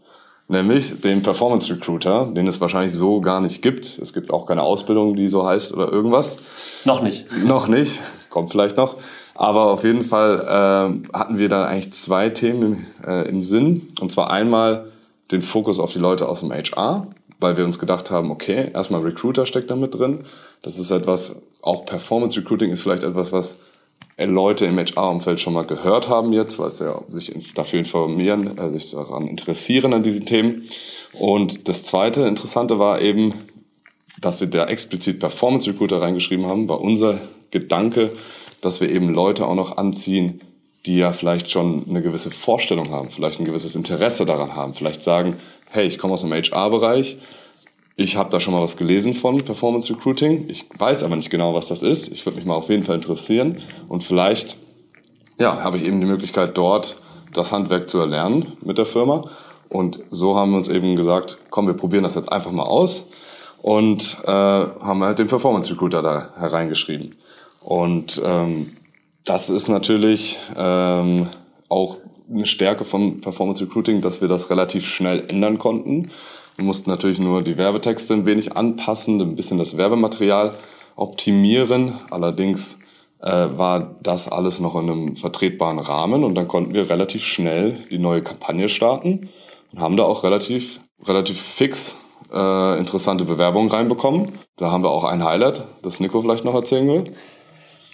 nämlich 0.53 1.01
den 1.01 1.21
Performance 1.21 1.73
Recruiter, 1.73 2.25
den 2.27 2.47
es 2.47 2.61
wahrscheinlich 2.61 2.93
so 2.93 3.19
gar 3.19 3.41
nicht 3.41 3.61
gibt. 3.61 3.83
Es 3.83 4.13
gibt 4.13 4.31
auch 4.31 4.45
keine 4.45 4.61
Ausbildung, 4.61 5.15
die 5.15 5.27
so 5.27 5.45
heißt 5.45 5.73
oder 5.73 5.91
irgendwas. 5.91 6.37
Noch 6.85 7.01
nicht. 7.01 7.25
Noch 7.43 7.67
nicht, 7.67 7.99
kommt 8.29 8.51
vielleicht 8.51 8.77
noch. 8.77 8.95
Aber 9.35 9.71
auf 9.71 9.83
jeden 9.83 10.03
Fall 10.03 10.39
äh, 10.39 11.17
hatten 11.17 11.37
wir 11.37 11.49
da 11.49 11.65
eigentlich 11.65 11.91
zwei 11.91 12.29
Themen 12.29 12.61
im, 12.61 12.85
äh, 13.05 13.27
im 13.27 13.41
Sinn. 13.41 13.87
Und 13.99 14.11
zwar 14.11 14.29
einmal 14.29 14.85
den 15.31 15.41
Fokus 15.41 15.79
auf 15.79 15.91
die 15.91 15.99
Leute 15.99 16.29
aus 16.29 16.41
dem 16.41 16.51
HR, 16.51 17.07
weil 17.39 17.57
wir 17.57 17.65
uns 17.65 17.79
gedacht 17.79 18.11
haben, 18.11 18.31
okay, 18.31 18.71
erstmal 18.73 19.01
Recruiter 19.01 19.45
steckt 19.45 19.71
da 19.71 19.75
mit 19.75 19.95
drin. 19.95 20.25
Das 20.61 20.77
ist 20.77 20.91
etwas, 20.91 21.35
auch 21.61 21.85
Performance 21.85 22.39
Recruiting 22.39 22.71
ist 22.71 22.81
vielleicht 22.81 23.03
etwas, 23.03 23.31
was 23.31 23.57
Leute 24.17 24.65
im 24.65 24.77
HR-Umfeld 24.77 25.41
schon 25.41 25.53
mal 25.53 25.65
gehört 25.65 26.07
haben 26.07 26.33
jetzt, 26.33 26.59
weil 26.59 26.71
sie 26.71 26.85
ja 26.85 27.01
sich 27.07 27.53
dafür 27.53 27.79
informieren, 27.79 28.57
äh, 28.57 28.71
sich 28.71 28.91
daran 28.91 29.27
interessieren 29.27 29.93
an 29.93 30.03
diesen 30.03 30.25
Themen. 30.25 30.63
Und 31.13 31.67
das 31.67 31.83
zweite 31.83 32.23
Interessante 32.23 32.79
war 32.79 33.01
eben, 33.01 33.33
dass 34.21 34.39
wir 34.39 34.47
da 34.47 34.65
explizit 34.65 35.19
Performance 35.19 35.69
Recruiter 35.69 36.01
reingeschrieben 36.01 36.45
haben, 36.45 36.69
war 36.69 36.81
unser 36.81 37.19
Gedanke, 37.51 38.11
dass 38.61 38.81
wir 38.81 38.89
eben 38.89 39.13
Leute 39.13 39.45
auch 39.45 39.55
noch 39.55 39.77
anziehen, 39.77 40.41
die 40.85 40.97
ja 40.97 41.11
vielleicht 41.11 41.51
schon 41.51 41.85
eine 41.89 42.01
gewisse 42.01 42.31
Vorstellung 42.31 42.91
haben, 42.91 43.09
vielleicht 43.09 43.39
ein 43.39 43.45
gewisses 43.45 43.75
Interesse 43.75 44.25
daran 44.25 44.55
haben, 44.55 44.73
vielleicht 44.73 45.03
sagen, 45.03 45.37
hey, 45.69 45.85
ich 45.87 45.97
komme 45.97 46.13
aus 46.13 46.21
dem 46.21 46.31
HR-Bereich, 46.31 47.17
ich 47.95 48.17
habe 48.17 48.29
da 48.29 48.39
schon 48.39 48.53
mal 48.53 48.61
was 48.61 48.77
gelesen 48.77 49.13
von 49.13 49.37
Performance 49.43 49.93
Recruiting. 49.93 50.45
Ich 50.49 50.65
weiß 50.77 51.03
aber 51.03 51.15
nicht 51.15 51.29
genau, 51.29 51.53
was 51.53 51.67
das 51.67 51.83
ist. 51.83 52.11
Ich 52.11 52.25
würde 52.25 52.37
mich 52.37 52.45
mal 52.45 52.55
auf 52.55 52.69
jeden 52.69 52.83
Fall 52.83 52.95
interessieren. 52.95 53.59
Und 53.87 54.03
vielleicht 54.03 54.57
ja, 55.39 55.63
habe 55.63 55.77
ich 55.77 55.85
eben 55.85 55.99
die 55.99 56.07
Möglichkeit 56.07 56.57
dort 56.57 56.95
das 57.33 57.51
Handwerk 57.51 57.87
zu 57.87 57.99
erlernen 57.99 58.53
mit 58.61 58.77
der 58.77 58.85
Firma. 58.85 59.25
Und 59.69 59.99
so 60.11 60.35
haben 60.35 60.51
wir 60.51 60.57
uns 60.57 60.69
eben 60.69 60.95
gesagt, 60.95 61.37
komm, 61.49 61.67
wir 61.67 61.73
probieren 61.73 62.03
das 62.03 62.15
jetzt 62.15 62.31
einfach 62.31 62.51
mal 62.51 62.63
aus 62.63 63.05
und 63.61 64.19
äh, 64.23 64.29
haben 64.29 65.03
halt 65.03 65.19
den 65.19 65.27
Performance 65.27 65.71
Recruiter 65.71 66.01
da 66.01 66.29
hereingeschrieben. 66.37 67.15
Und 67.61 68.21
ähm, 68.23 68.77
das 69.25 69.49
ist 69.49 69.69
natürlich 69.69 70.37
ähm, 70.55 71.27
auch 71.69 71.97
eine 72.29 72.45
Stärke 72.45 72.85
von 72.85 73.21
Performance 73.21 73.63
Recruiting, 73.63 74.01
dass 74.01 74.21
wir 74.21 74.27
das 74.27 74.49
relativ 74.49 74.87
schnell 74.87 75.23
ändern 75.27 75.59
konnten. 75.59 76.11
Wir 76.55 76.65
mussten 76.65 76.89
natürlich 76.89 77.19
nur 77.19 77.41
die 77.41 77.57
Werbetexte 77.57 78.13
ein 78.13 78.25
wenig 78.25 78.55
anpassen, 78.55 79.19
ein 79.21 79.35
bisschen 79.35 79.57
das 79.57 79.75
Werbematerial 79.77 80.55
optimieren. 80.95 81.93
Allerdings 82.11 82.79
äh, 83.21 83.31
war 83.31 83.95
das 84.01 84.27
alles 84.27 84.59
noch 84.59 84.75
in 84.75 84.89
einem 84.89 85.15
vertretbaren 85.15 85.79
Rahmen 85.79 86.23
und 86.23 86.35
dann 86.35 86.47
konnten 86.47 86.73
wir 86.73 86.89
relativ 86.89 87.23
schnell 87.23 87.85
die 87.89 87.97
neue 87.97 88.21
Kampagne 88.21 88.69
starten 88.69 89.29
und 89.71 89.79
haben 89.79 89.97
da 89.97 90.03
auch 90.03 90.23
relativ, 90.23 90.79
relativ 91.05 91.41
fix 91.41 91.97
äh, 92.31 92.77
interessante 92.77 93.25
Bewerbungen 93.25 93.71
reinbekommen. 93.71 94.33
Da 94.57 94.71
haben 94.71 94.83
wir 94.83 94.91
auch 94.91 95.03
ein 95.03 95.23
Highlight, 95.23 95.63
das 95.81 95.99
Nico 95.99 96.21
vielleicht 96.21 96.45
noch 96.45 96.55
erzählen 96.55 96.87
will. 96.87 97.03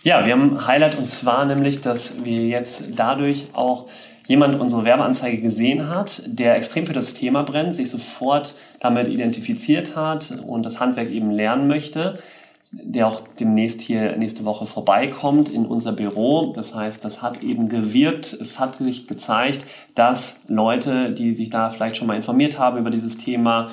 Ja, 0.03 0.25
wir 0.25 0.33
haben 0.33 0.57
ein 0.57 0.67
Highlight 0.67 0.97
und 0.97 1.09
zwar 1.09 1.45
nämlich, 1.45 1.81
dass 1.81 2.23
wir 2.23 2.47
jetzt 2.47 2.83
dadurch 2.95 3.47
auch 3.53 3.87
jemand 4.29 4.59
unsere 4.59 4.85
Werbeanzeige 4.85 5.41
gesehen 5.41 5.89
hat, 5.89 6.21
der 6.27 6.55
extrem 6.55 6.85
für 6.85 6.93
das 6.93 7.15
Thema 7.15 7.41
brennt, 7.41 7.73
sich 7.73 7.89
sofort 7.89 8.53
damit 8.79 9.07
identifiziert 9.07 9.95
hat 9.95 10.43
und 10.45 10.67
das 10.67 10.79
Handwerk 10.79 11.09
eben 11.09 11.31
lernen 11.31 11.67
möchte, 11.67 12.19
der 12.71 13.07
auch 13.07 13.21
demnächst 13.39 13.81
hier 13.81 14.15
nächste 14.17 14.45
Woche 14.45 14.67
vorbeikommt 14.67 15.49
in 15.49 15.65
unser 15.65 15.93
Büro. 15.93 16.53
Das 16.53 16.75
heißt, 16.75 17.03
das 17.03 17.23
hat 17.23 17.41
eben 17.41 17.69
gewirkt, 17.69 18.31
es 18.31 18.59
hat 18.59 18.77
sich 18.77 19.07
gezeigt, 19.07 19.65
dass 19.95 20.43
Leute, 20.47 21.11
die 21.11 21.33
sich 21.33 21.49
da 21.49 21.71
vielleicht 21.71 21.97
schon 21.97 22.07
mal 22.07 22.15
informiert 22.15 22.59
haben 22.59 22.77
über 22.77 22.91
dieses 22.91 23.17
Thema, 23.17 23.69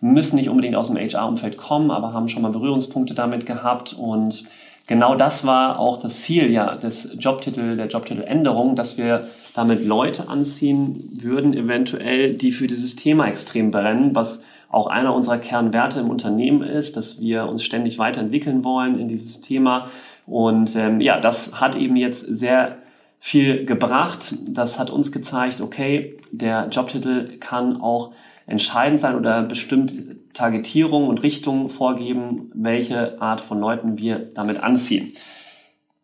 müssen 0.00 0.36
nicht 0.36 0.48
unbedingt 0.48 0.76
aus 0.76 0.86
dem 0.86 0.96
HR-Umfeld 0.96 1.58
kommen, 1.58 1.90
aber 1.90 2.14
haben 2.14 2.28
schon 2.28 2.40
mal 2.40 2.52
Berührungspunkte 2.52 3.12
damit 3.12 3.44
gehabt 3.44 3.92
und 3.92 4.44
genau 4.88 5.14
das 5.14 5.44
war 5.44 5.78
auch 5.78 5.98
das 5.98 6.22
Ziel 6.22 6.50
ja 6.50 6.74
des 6.74 7.14
Jobtitel, 7.20 7.76
der 7.76 7.86
Jobtiteländerung, 7.86 8.74
dass 8.74 8.98
wir 8.98 9.28
damit 9.54 9.86
Leute 9.86 10.28
anziehen 10.28 11.10
würden, 11.12 11.54
eventuell, 11.54 12.34
die 12.34 12.50
für 12.50 12.66
dieses 12.66 12.96
Thema 12.96 13.28
extrem 13.28 13.70
brennen, 13.70 14.16
was 14.16 14.42
auch 14.70 14.88
einer 14.88 15.14
unserer 15.14 15.38
Kernwerte 15.38 16.00
im 16.00 16.10
Unternehmen 16.10 16.62
ist, 16.62 16.96
dass 16.96 17.20
wir 17.20 17.46
uns 17.46 17.62
ständig 17.62 17.98
weiterentwickeln 17.98 18.64
wollen 18.64 18.98
in 18.98 19.08
dieses 19.08 19.40
Thema. 19.40 19.86
Und 20.26 20.74
ähm, 20.76 21.00
ja, 21.00 21.20
das 21.20 21.60
hat 21.60 21.76
eben 21.76 21.96
jetzt 21.96 22.26
sehr 22.28 22.76
viel 23.20 23.64
gebracht. 23.64 24.34
Das 24.46 24.78
hat 24.78 24.90
uns 24.90 25.10
gezeigt, 25.10 25.60
okay, 25.60 26.18
der 26.30 26.68
Jobtitel 26.68 27.38
kann 27.38 27.80
auch 27.80 28.12
entscheidend 28.46 29.00
sein 29.00 29.16
oder 29.16 29.42
bestimmt 29.42 29.92
Targetierung 30.38 31.08
und 31.08 31.22
Richtung 31.22 31.68
vorgeben, 31.68 32.50
welche 32.54 33.20
Art 33.20 33.40
von 33.40 33.58
Leuten 33.58 33.98
wir 33.98 34.18
damit 34.18 34.62
anziehen. 34.62 35.12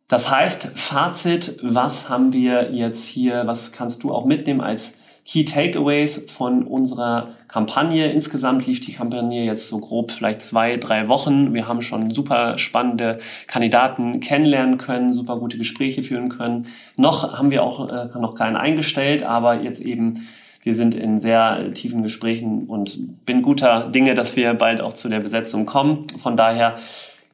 Das 0.08 0.30
heißt, 0.30 0.72
Fazit, 0.74 1.58
was 1.62 2.08
haben 2.08 2.32
wir 2.32 2.72
jetzt 2.72 3.06
hier, 3.06 3.46
was 3.46 3.72
kannst 3.72 4.02
du 4.02 4.12
auch 4.12 4.24
mitnehmen 4.24 4.60
als 4.60 4.94
Key 5.24 5.44
Takeaways 5.44 6.26
von 6.30 6.64
unserer 6.64 7.30
Kampagne. 7.48 8.12
Insgesamt 8.12 8.66
lief 8.66 8.80
die 8.80 8.92
Kampagne 8.92 9.44
jetzt 9.44 9.68
so 9.68 9.78
grob 9.78 10.10
vielleicht 10.10 10.42
zwei, 10.42 10.76
drei 10.76 11.08
Wochen. 11.08 11.54
Wir 11.54 11.66
haben 11.66 11.80
schon 11.80 12.10
super 12.10 12.58
spannende 12.58 13.18
Kandidaten 13.46 14.20
kennenlernen 14.20 14.76
können, 14.76 15.14
super 15.14 15.38
gute 15.38 15.56
Gespräche 15.56 16.02
führen 16.02 16.28
können. 16.28 16.66
Noch 16.96 17.38
haben 17.38 17.50
wir 17.50 17.62
auch 17.62 17.88
äh, 17.88 18.18
noch 18.18 18.34
keinen 18.34 18.56
eingestellt, 18.56 19.22
aber 19.22 19.62
jetzt 19.62 19.80
eben 19.80 20.26
wir 20.64 20.74
sind 20.74 20.94
in 20.94 21.20
sehr 21.20 21.72
tiefen 21.74 22.02
Gesprächen 22.02 22.64
und 22.66 23.26
bin 23.26 23.42
guter 23.42 23.90
Dinge, 23.90 24.14
dass 24.14 24.34
wir 24.34 24.54
bald 24.54 24.80
auch 24.80 24.94
zu 24.94 25.10
der 25.10 25.20
Besetzung 25.20 25.66
kommen. 25.66 26.06
Von 26.20 26.38
daher 26.38 26.76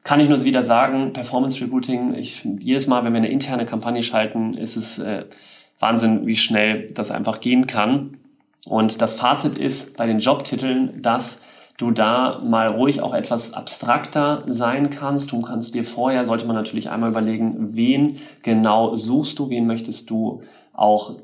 kann 0.03 0.19
ich 0.19 0.27
nur 0.27 0.43
wieder 0.43 0.63
sagen, 0.63 1.13
Performance 1.13 1.63
Recruiting, 1.63 2.13
ich, 2.13 2.45
jedes 2.59 2.87
Mal, 2.87 3.05
wenn 3.05 3.13
wir 3.13 3.19
eine 3.19 3.29
interne 3.29 3.65
Kampagne 3.65 4.03
schalten, 4.03 4.53
ist 4.53 4.75
es 4.75 4.99
äh, 4.99 5.25
Wahnsinn, 5.79 6.27
wie 6.27 6.35
schnell 6.35 6.87
das 6.91 7.09
einfach 7.09 7.39
gehen 7.39 7.67
kann. 7.67 8.17
Und 8.67 9.01
das 9.01 9.13
Fazit 9.13 9.57
ist 9.57 9.95
bei 9.95 10.07
den 10.07 10.19
Jobtiteln, 10.19 11.01
dass 11.01 11.41
du 11.77 11.91
da 11.91 12.41
mal 12.43 12.67
ruhig 12.67 13.01
auch 13.01 13.13
etwas 13.13 13.53
abstrakter 13.53 14.43
sein 14.47 14.89
kannst. 14.89 15.31
Du 15.31 15.41
kannst 15.41 15.73
dir 15.73 15.85
vorher, 15.85 16.25
sollte 16.25 16.45
man 16.45 16.55
natürlich 16.55 16.89
einmal 16.89 17.09
überlegen, 17.09 17.69
wen 17.77 18.17
genau 18.43 18.97
suchst 18.97 19.39
du, 19.39 19.49
wen 19.49 19.67
möchtest 19.67 20.09
du 20.09 20.43
auch 20.73 21.15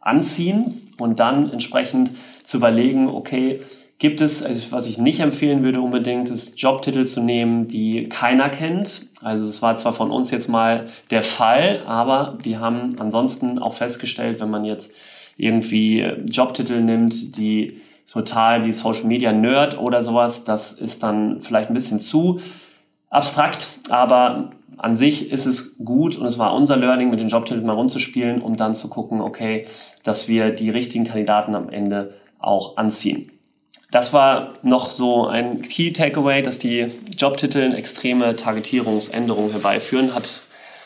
anziehen 0.00 0.85
und 0.98 1.20
dann 1.20 1.50
entsprechend 1.50 2.12
zu 2.42 2.58
überlegen, 2.58 3.08
okay, 3.08 3.60
gibt 3.98 4.20
es, 4.20 4.42
also 4.42 4.72
was 4.72 4.86
ich 4.86 4.98
nicht 4.98 5.20
empfehlen 5.20 5.62
würde 5.62 5.80
unbedingt, 5.80 6.30
ist 6.30 6.60
Jobtitel 6.60 7.06
zu 7.06 7.20
nehmen, 7.20 7.68
die 7.68 8.08
keiner 8.08 8.50
kennt. 8.50 9.06
Also 9.22 9.44
es 9.44 9.62
war 9.62 9.76
zwar 9.76 9.92
von 9.92 10.10
uns 10.10 10.30
jetzt 10.30 10.48
mal 10.48 10.86
der 11.10 11.22
Fall, 11.22 11.82
aber 11.86 12.38
wir 12.42 12.60
haben 12.60 12.98
ansonsten 12.98 13.58
auch 13.58 13.74
festgestellt, 13.74 14.40
wenn 14.40 14.50
man 14.50 14.64
jetzt 14.64 14.92
irgendwie 15.38 16.00
Jobtitel 16.26 16.80
nimmt, 16.80 17.36
die 17.38 17.80
total 18.10 18.64
wie 18.64 18.72
Social 18.72 19.04
Media 19.04 19.32
Nerd 19.32 19.78
oder 19.78 20.02
sowas, 20.02 20.44
das 20.44 20.72
ist 20.72 21.02
dann 21.02 21.40
vielleicht 21.40 21.70
ein 21.70 21.74
bisschen 21.74 22.00
zu 22.00 22.40
abstrakt, 23.10 23.68
aber 23.88 24.50
an 24.78 24.94
sich 24.94 25.32
ist 25.32 25.46
es 25.46 25.76
gut 25.78 26.16
und 26.16 26.26
es 26.26 26.38
war 26.38 26.54
unser 26.54 26.76
Learning, 26.76 27.10
mit 27.10 27.18
den 27.18 27.28
Jobtiteln 27.28 27.64
mal 27.64 27.72
rumzuspielen, 27.72 28.42
um 28.42 28.56
dann 28.56 28.74
zu 28.74 28.88
gucken, 28.88 29.20
okay, 29.20 29.66
dass 30.02 30.28
wir 30.28 30.50
die 30.50 30.70
richtigen 30.70 31.04
Kandidaten 31.04 31.54
am 31.54 31.70
Ende 31.70 32.14
auch 32.38 32.76
anziehen. 32.76 33.30
Das 33.90 34.12
war 34.12 34.52
noch 34.62 34.90
so 34.90 35.26
ein 35.26 35.62
Key 35.62 35.92
Takeaway, 35.92 36.42
dass 36.42 36.58
die 36.58 36.86
Jobtitel 37.16 37.72
extreme 37.74 38.36
Targetierungsänderungen 38.36 39.50
herbeiführen. 39.50 40.14
Hat, 40.14 40.42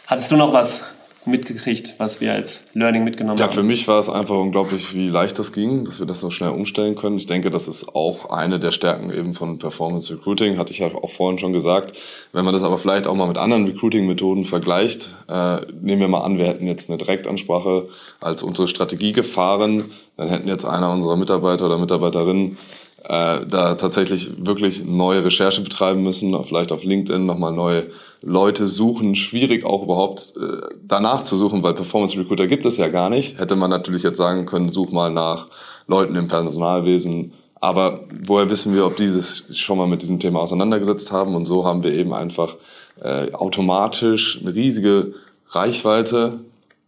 hattest 0.06 0.30
du 0.30 0.36
noch 0.36 0.52
was 0.52 0.84
mitgekriegt, 1.30 1.94
was 1.98 2.20
wir 2.20 2.32
als 2.32 2.62
Learning 2.74 3.04
mitgenommen 3.04 3.38
ja, 3.38 3.44
haben? 3.44 3.50
Ja, 3.50 3.54
für 3.54 3.62
mich 3.62 3.88
war 3.88 3.98
es 3.98 4.08
einfach 4.08 4.36
unglaublich, 4.36 4.94
wie 4.94 5.08
leicht 5.08 5.38
das 5.38 5.52
ging, 5.52 5.84
dass 5.84 5.98
wir 6.00 6.06
das 6.06 6.20
so 6.20 6.30
schnell 6.30 6.50
umstellen 6.50 6.94
können. 6.94 7.16
Ich 7.16 7.26
denke, 7.26 7.50
das 7.50 7.68
ist 7.68 7.94
auch 7.94 8.30
eine 8.30 8.58
der 8.58 8.70
Stärken 8.70 9.10
eben 9.10 9.34
von 9.34 9.58
Performance 9.58 10.12
Recruiting, 10.12 10.58
hatte 10.58 10.72
ich 10.72 10.80
ja 10.80 10.88
auch 10.94 11.10
vorhin 11.10 11.38
schon 11.38 11.52
gesagt. 11.52 11.98
Wenn 12.32 12.44
man 12.44 12.54
das 12.54 12.62
aber 12.62 12.78
vielleicht 12.78 13.06
auch 13.06 13.14
mal 13.14 13.28
mit 13.28 13.38
anderen 13.38 13.66
Recruiting-Methoden 13.66 14.44
vergleicht, 14.44 15.10
äh, 15.28 15.60
nehmen 15.80 16.00
wir 16.00 16.08
mal 16.08 16.22
an, 16.22 16.36
wir 16.36 16.46
hätten 16.46 16.66
jetzt 16.66 16.90
eine 16.90 16.98
Direktansprache 16.98 17.88
als 18.20 18.42
unsere 18.42 18.68
Strategie 18.68 19.12
gefahren, 19.12 19.92
dann 20.16 20.28
hätten 20.28 20.48
jetzt 20.48 20.64
einer 20.64 20.92
unserer 20.92 21.16
Mitarbeiter 21.16 21.66
oder 21.66 21.78
Mitarbeiterinnen 21.78 22.58
äh, 23.04 23.46
da 23.46 23.74
tatsächlich 23.74 24.30
wirklich 24.44 24.84
neue 24.84 25.24
Recherche 25.24 25.62
betreiben 25.62 26.02
müssen, 26.02 26.36
vielleicht 26.44 26.72
auf 26.72 26.84
LinkedIn 26.84 27.24
nochmal 27.24 27.52
neue 27.52 27.86
Leute 28.22 28.66
suchen. 28.66 29.16
Schwierig 29.16 29.64
auch 29.64 29.82
überhaupt 29.82 30.34
äh, 30.36 30.74
danach 30.86 31.22
zu 31.22 31.36
suchen, 31.36 31.62
weil 31.62 31.74
Performance 31.74 32.18
Recruiter 32.18 32.46
gibt 32.46 32.66
es 32.66 32.76
ja 32.76 32.88
gar 32.88 33.10
nicht. 33.10 33.38
Hätte 33.38 33.56
man 33.56 33.70
natürlich 33.70 34.02
jetzt 34.02 34.18
sagen 34.18 34.46
können, 34.46 34.72
such 34.72 34.92
mal 34.92 35.10
nach 35.10 35.48
Leuten 35.86 36.14
im 36.16 36.28
Personalwesen. 36.28 37.32
Aber 37.60 38.00
woher 38.22 38.48
wissen 38.48 38.74
wir, 38.74 38.86
ob 38.86 38.96
die 38.96 39.08
sich 39.08 39.58
schon 39.58 39.78
mal 39.78 39.86
mit 39.86 40.02
diesem 40.02 40.18
Thema 40.18 40.40
auseinandergesetzt 40.40 41.12
haben? 41.12 41.34
Und 41.34 41.44
so 41.44 41.64
haben 41.64 41.82
wir 41.82 41.92
eben 41.92 42.14
einfach 42.14 42.56
äh, 43.02 43.32
automatisch 43.32 44.38
eine 44.40 44.54
riesige 44.54 45.14
Reichweite 45.48 46.40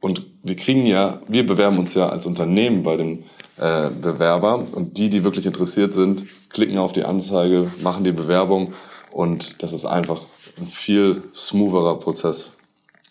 und 0.03 0.27
wir 0.43 0.57
kriegen 0.57 0.85
ja, 0.85 1.21
wir 1.29 1.47
bewerben 1.47 1.79
uns 1.79 1.95
ja 1.95 2.09
als 2.09 2.27
Unternehmen 2.27 2.83
bei 2.83 2.97
dem 2.97 3.23
äh, 3.57 3.89
Bewerber 3.89 4.67
und 4.75 4.99
die, 4.99 5.09
die 5.09 5.23
wirklich 5.25 5.47
interessiert 5.47 5.95
sind, 5.95 6.25
klicken 6.51 6.77
auf 6.77 6.93
die 6.93 7.05
Anzeige, 7.05 7.71
machen 7.81 8.03
die 8.03 8.13
Bewerbung 8.13 8.75
und 9.13 9.63
das 9.63 9.73
ist 9.73 9.87
einfach 9.87 10.21
ein 10.61 10.67
viel 10.67 11.23
smootherer 11.35 12.01
Prozess. 12.01 12.59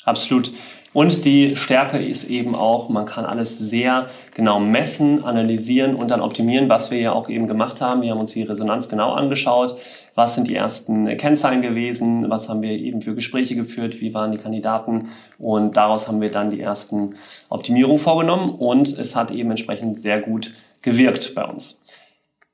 Absolut. 0.05 0.51
Und 0.93 1.24
die 1.24 1.55
Stärke 1.55 2.00
ist 2.00 2.25
eben 2.25 2.53
auch, 2.53 2.89
man 2.89 3.05
kann 3.05 3.25
alles 3.25 3.58
sehr 3.58 4.10
genau 4.34 4.60
messen, 4.60 5.24
analysieren 5.24 5.96
und 5.96 6.12
dann 6.12 6.20
optimieren, 6.20 6.67
was 6.67 6.91
wir 6.91 7.00
ja 7.00 7.13
auch 7.13 7.29
eben 7.29 7.48
gemacht 7.48 7.79
haben. 7.79 8.01
Wir 8.01 8.12
haben 8.12 8.20
uns 8.20 8.34
die 8.34 8.43
Resonanz 8.43 8.89
genau 8.89 9.13
angeschaut. 9.13 9.77
Was 10.15 10.36
sind 10.36 10.50
die 10.50 10.55
ersten 10.55 11.15
Kennzahlen 11.15 11.62
gewesen? 11.62 12.29
Was 12.29 12.50
haben 12.50 12.62
wir 12.62 12.72
eben 12.72 13.00
für 13.00 13.15
Gespräche 13.15 13.55
geführt? 13.55 14.01
Wie 14.01 14.13
waren 14.13 14.34
die 14.34 14.38
Kandidaten? 14.38 15.10
Und 15.38 15.77
daraus 15.77 16.10
haben 16.10 16.20
wir 16.20 16.29
dann 16.29 16.50
die 16.50 16.60
ersten 16.60 17.15
Optimierungen 17.48 18.00
vorgenommen 18.00 18.50
und 18.50 18.91
es 18.91 19.15
hat 19.15 19.31
eben 19.31 19.51
entsprechend 19.51 19.98
sehr 19.98 20.20
gut 20.20 20.53
gewirkt 20.81 21.36
bei 21.36 21.46
uns. 21.46 21.81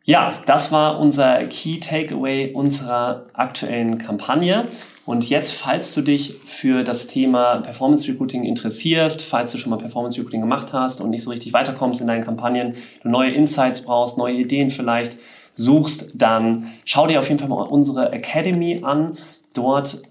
Ja, 0.04 0.34
das 0.46 0.72
war 0.72 1.00
unser 1.00 1.44
Key 1.46 1.80
Takeaway 1.80 2.54
unserer 2.54 3.26
aktuellen 3.34 3.98
Kampagne. 3.98 4.68
Und 5.08 5.30
jetzt, 5.30 5.54
falls 5.54 5.94
du 5.94 6.02
dich 6.02 6.36
für 6.44 6.84
das 6.84 7.08
Thema 7.08 7.62
Performance 7.62 8.06
Recruiting 8.10 8.44
interessierst, 8.44 9.22
falls 9.22 9.54
du 9.54 9.58
schon 9.58 9.70
mal 9.70 9.78
Performance 9.78 10.18
Recruiting 10.18 10.42
gemacht 10.42 10.74
hast 10.74 11.00
und 11.00 11.12
nicht 11.12 11.24
so 11.24 11.30
richtig 11.30 11.54
weiterkommst 11.54 12.02
in 12.02 12.08
deinen 12.08 12.26
Kampagnen, 12.26 12.74
du 13.04 13.08
neue 13.08 13.32
Insights 13.32 13.80
brauchst, 13.80 14.18
neue 14.18 14.34
Ideen 14.34 14.70
vielleicht 14.70 15.16
suchst, 15.54 16.12
dann 16.14 16.68
schau 16.84 17.08
dir 17.08 17.20
auf 17.20 17.30
jeden 17.30 17.40
Fall 17.40 17.48
mal 17.48 17.62
unsere 17.62 18.12
Academy 18.12 18.82
an. 18.84 19.18
Dort 19.54 20.02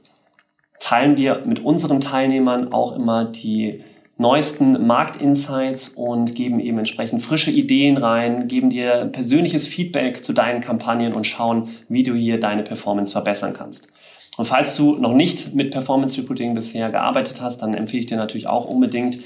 teilen 0.81 1.19
wir 1.19 1.43
mit 1.45 1.63
unseren 1.63 2.01
Teilnehmern 2.01 2.73
auch 2.73 2.97
immer 2.97 3.27
die 3.27 3.85
neuesten 4.17 4.87
Marktinsights 4.87 5.91
und 5.91 6.35
geben 6.35 6.59
eben 6.59 6.79
entsprechend 6.79 7.21
frische 7.21 7.51
Ideen 7.51 7.99
rein, 7.99 8.49
geben 8.49 8.71
dir 8.71 9.11
persönliches 9.13 9.67
Feedback 9.67 10.25
zu 10.25 10.33
deinen 10.33 10.63
Kampagnen 10.63 11.13
und 11.13 11.27
schauen, 11.27 11.69
wie 11.91 12.03
du 12.03 12.15
hier 12.15 12.41
deine 12.41 12.63
Performance 12.63 13.13
verbessern 13.13 13.53
kannst. 13.53 13.89
Und 14.37 14.45
falls 14.45 14.77
du 14.77 14.97
noch 14.97 15.15
nicht 15.15 15.55
mit 15.55 15.71
Performance 15.71 16.21
Recruiting 16.21 16.55
bisher 16.55 16.91
gearbeitet 16.91 17.41
hast, 17.41 17.63
dann 17.63 17.75
empfehle 17.75 18.01
ich 18.01 18.07
dir 18.07 18.17
natürlich 18.17 18.49
auch 18.49 18.67
unbedingt, 18.67 19.19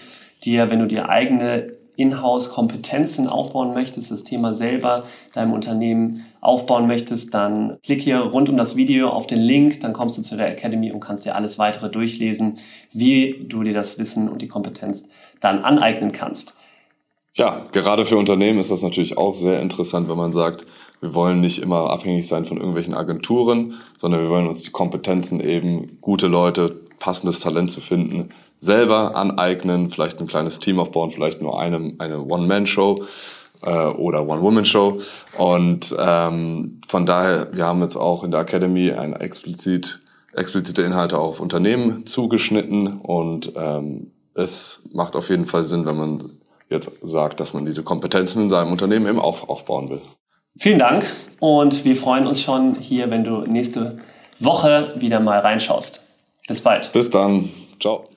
dir, 0.45 0.71
wenn 0.71 0.79
du 0.79 0.87
dir 0.87 1.09
eigene 1.09 1.73
Inhouse-Kompetenzen 1.97 3.29
aufbauen 3.29 3.75
möchtest, 3.75 4.11
das 4.11 4.25
Thema 4.25 4.55
selber 4.55 5.05
deinem 5.35 5.53
Unternehmen 5.53 6.25
aufbauen 6.41 6.87
möchtest, 6.87 7.35
dann 7.35 7.77
klick 7.83 8.01
hier 8.01 8.21
rund 8.21 8.49
um 8.49 8.57
das 8.57 8.75
Video 8.75 9.11
auf 9.11 9.27
den 9.27 9.41
Link, 9.41 9.81
dann 9.81 9.93
kommst 9.93 10.17
du 10.17 10.23
zu 10.23 10.37
der 10.37 10.51
Academy 10.51 10.93
und 10.93 11.01
kannst 11.01 11.27
dir 11.27 11.35
alles 11.35 11.59
weitere 11.59 11.91
durchlesen, 11.91 12.55
wie 12.93 13.45
du 13.47 13.63
dir 13.63 13.75
das 13.75 13.99
Wissen 13.99 14.31
und 14.31 14.41
die 14.41 14.49
Kompetenz 14.49 15.09
dann 15.41 15.59
aneignen 15.59 16.13
kannst. 16.13 16.55
Ja, 17.35 17.67
gerade 17.73 18.07
für 18.07 18.17
Unternehmen 18.17 18.59
ist 18.59 18.71
das 18.71 18.83
natürlich 18.83 19.19
auch 19.19 19.35
sehr 19.35 19.61
interessant, 19.61 20.09
wenn 20.09 20.17
man 20.17 20.33
sagt, 20.33 20.67
wir 21.01 21.15
wollen 21.15 21.41
nicht 21.41 21.59
immer 21.61 21.91
abhängig 21.91 22.29
sein 22.29 22.45
von 22.45 22.59
irgendwelchen 22.59 22.95
Agenturen, 22.95 23.75
sondern 23.99 24.23
wir 24.23 24.31
wollen 24.31 24.49
uns 24.49 24.63
die 24.63 24.71
Kompetenzen 24.71 25.41
eben, 25.41 25.99
gute 26.01 26.27
Leute, 26.27 26.81
passendes 26.99 27.41
Talent 27.41 27.71
zu 27.71 27.81
finden, 27.81 28.29
selber 28.59 29.17
aneignen, 29.17 29.91
vielleicht 29.91 30.21
ein 30.21 30.27
kleines 30.27 30.59
Team 30.59 30.79
aufbauen, 30.79 31.11
vielleicht 31.11 31.41
nur 31.41 31.59
eine, 31.59 31.95
eine 31.99 32.23
One-Man-Show 32.23 33.05
äh, 33.63 33.87
oder 33.87 34.29
One-Woman-Show. 34.29 35.01
Und 35.39 35.97
ähm, 35.99 36.81
von 36.87 37.07
daher, 37.07 37.49
wir 37.53 37.67
haben 37.67 37.81
jetzt 37.81 37.97
auch 37.97 38.23
in 38.23 38.31
der 38.31 38.41
Academy 38.41 38.93
ein 38.93 39.15
explizit, 39.15 40.01
explizite 40.35 40.83
Inhalte 40.83 41.19
auf 41.19 41.41
Unternehmen 41.41 42.07
zugeschnitten 42.07 43.01
und 43.01 43.53
ähm, 43.57 44.13
es 44.35 44.83
macht 44.93 45.17
auf 45.17 45.29
jeden 45.29 45.47
Fall 45.47 45.65
Sinn, 45.65 45.87
wenn 45.87 45.97
man 45.97 46.33
jetzt 46.69 46.93
sagt, 47.03 47.41
dass 47.41 47.53
man 47.53 47.67
diese 47.67 47.83
Kompetenzen 47.83 48.43
in 48.43 48.51
seinem 48.51 48.71
Unternehmen 48.71 49.07
eben 49.07 49.19
auch 49.19 49.49
aufbauen 49.49 49.91
will. 49.91 50.03
Vielen 50.61 50.79
Dank 50.79 51.07
und 51.39 51.87
wir 51.87 51.97
freuen 51.97 52.27
uns 52.27 52.43
schon 52.43 52.75
hier, 52.75 53.11
wenn 53.11 53.25
du 53.25 53.47
nächste 53.47 53.97
Woche 54.39 54.93
wieder 54.97 55.19
mal 55.19 55.39
reinschaust. 55.39 56.03
Bis 56.47 56.61
bald. 56.61 56.93
Bis 56.93 57.09
dann. 57.09 57.49
Ciao. 57.81 58.10